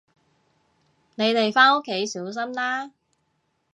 [1.13, 2.91] 你哋返屋企小心啦